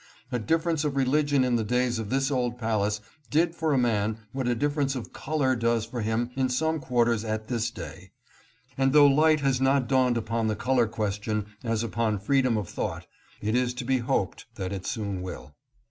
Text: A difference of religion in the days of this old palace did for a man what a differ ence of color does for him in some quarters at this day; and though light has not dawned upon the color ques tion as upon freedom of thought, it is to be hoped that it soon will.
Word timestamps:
A 0.31 0.39
difference 0.39 0.83
of 0.83 0.95
religion 0.97 1.43
in 1.43 1.57
the 1.57 1.63
days 1.63 1.99
of 1.99 2.09
this 2.09 2.31
old 2.31 2.57
palace 2.57 3.01
did 3.29 3.53
for 3.53 3.71
a 3.71 3.77
man 3.77 4.17
what 4.31 4.47
a 4.47 4.55
differ 4.55 4.81
ence 4.81 4.95
of 4.95 5.13
color 5.13 5.55
does 5.55 5.85
for 5.85 6.01
him 6.01 6.31
in 6.35 6.49
some 6.49 6.79
quarters 6.79 7.23
at 7.23 7.49
this 7.49 7.69
day; 7.69 8.09
and 8.79 8.93
though 8.93 9.05
light 9.05 9.41
has 9.41 9.61
not 9.61 9.87
dawned 9.87 10.17
upon 10.17 10.47
the 10.47 10.55
color 10.55 10.87
ques 10.87 11.19
tion 11.21 11.45
as 11.63 11.83
upon 11.83 12.17
freedom 12.17 12.57
of 12.57 12.67
thought, 12.67 13.05
it 13.41 13.53
is 13.55 13.75
to 13.75 13.85
be 13.85 13.99
hoped 13.99 14.47
that 14.55 14.73
it 14.73 14.87
soon 14.87 15.21
will. 15.21 15.53